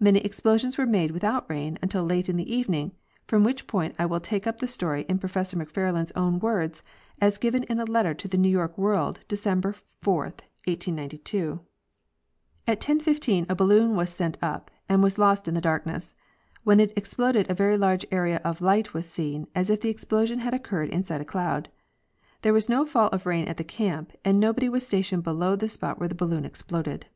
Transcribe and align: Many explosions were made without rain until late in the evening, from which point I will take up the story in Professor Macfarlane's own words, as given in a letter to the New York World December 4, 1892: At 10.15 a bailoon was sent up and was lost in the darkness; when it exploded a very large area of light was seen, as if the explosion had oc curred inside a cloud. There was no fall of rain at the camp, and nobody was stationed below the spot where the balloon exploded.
Many 0.00 0.20
explosions 0.20 0.78
were 0.78 0.86
made 0.86 1.10
without 1.10 1.44
rain 1.50 1.78
until 1.82 2.02
late 2.02 2.30
in 2.30 2.38
the 2.38 2.50
evening, 2.50 2.92
from 3.26 3.44
which 3.44 3.66
point 3.66 3.94
I 3.98 4.06
will 4.06 4.20
take 4.20 4.46
up 4.46 4.56
the 4.56 4.66
story 4.66 5.04
in 5.06 5.18
Professor 5.18 5.58
Macfarlane's 5.58 6.12
own 6.12 6.38
words, 6.38 6.82
as 7.20 7.36
given 7.36 7.62
in 7.64 7.78
a 7.78 7.84
letter 7.84 8.14
to 8.14 8.26
the 8.26 8.38
New 8.38 8.48
York 8.48 8.78
World 8.78 9.20
December 9.28 9.74
4, 10.00 10.14
1892: 10.64 11.60
At 12.66 12.80
10.15 12.80 13.50
a 13.50 13.54
bailoon 13.54 13.94
was 13.94 14.08
sent 14.08 14.38
up 14.40 14.70
and 14.88 15.02
was 15.02 15.18
lost 15.18 15.46
in 15.46 15.52
the 15.52 15.60
darkness; 15.60 16.14
when 16.64 16.80
it 16.80 16.96
exploded 16.96 17.50
a 17.50 17.54
very 17.54 17.76
large 17.76 18.06
area 18.10 18.40
of 18.42 18.62
light 18.62 18.94
was 18.94 19.04
seen, 19.04 19.46
as 19.54 19.68
if 19.68 19.82
the 19.82 19.90
explosion 19.90 20.38
had 20.38 20.54
oc 20.54 20.66
curred 20.66 20.88
inside 20.88 21.20
a 21.20 21.24
cloud. 21.26 21.68
There 22.40 22.54
was 22.54 22.70
no 22.70 22.86
fall 22.86 23.08
of 23.10 23.26
rain 23.26 23.46
at 23.46 23.58
the 23.58 23.62
camp, 23.62 24.12
and 24.24 24.40
nobody 24.40 24.70
was 24.70 24.86
stationed 24.86 25.22
below 25.24 25.54
the 25.54 25.68
spot 25.68 25.98
where 26.00 26.08
the 26.08 26.14
balloon 26.14 26.46
exploded. 26.46 27.08